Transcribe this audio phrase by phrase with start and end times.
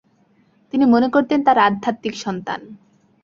[0.73, 2.59] তিনি মনে করতেন তার আধ্যাত্মিক সন্তান।